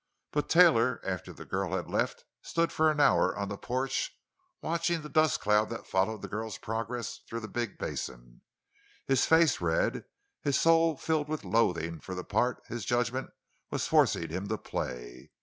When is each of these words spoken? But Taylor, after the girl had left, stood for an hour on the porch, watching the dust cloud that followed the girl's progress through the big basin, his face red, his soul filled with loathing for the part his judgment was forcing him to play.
But 0.31 0.49
Taylor, 0.49 0.99
after 1.03 1.31
the 1.31 1.45
girl 1.45 1.73
had 1.75 1.87
left, 1.87 2.25
stood 2.41 2.71
for 2.71 2.89
an 2.89 2.99
hour 2.99 3.37
on 3.37 3.49
the 3.49 3.55
porch, 3.59 4.17
watching 4.59 5.03
the 5.03 5.09
dust 5.09 5.39
cloud 5.39 5.69
that 5.69 5.85
followed 5.85 6.23
the 6.23 6.27
girl's 6.27 6.57
progress 6.57 7.19
through 7.29 7.41
the 7.41 7.47
big 7.47 7.77
basin, 7.77 8.41
his 9.05 9.27
face 9.27 9.61
red, 9.61 10.05
his 10.41 10.59
soul 10.59 10.97
filled 10.97 11.27
with 11.29 11.45
loathing 11.45 11.99
for 11.99 12.15
the 12.15 12.23
part 12.23 12.63
his 12.65 12.83
judgment 12.83 13.29
was 13.69 13.85
forcing 13.85 14.29
him 14.29 14.47
to 14.47 14.57
play. 14.57 15.29